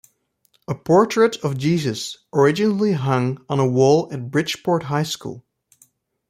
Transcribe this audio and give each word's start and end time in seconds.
A 0.67 0.73
portrait 0.73 1.37
of 1.43 1.59
Jesus 1.59 2.17
originally 2.33 2.93
hung 2.93 3.37
on 3.47 3.59
a 3.59 3.67
wall 3.67 4.11
at 4.11 4.31
Bridgeport 4.31 4.81
High 4.85 5.03
School. 5.03 5.45